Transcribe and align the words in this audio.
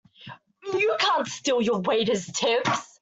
You 0.73 0.95
can't 0.97 1.27
steal 1.27 1.61
your 1.61 1.81
waiters' 1.81 2.25
tips! 2.25 2.97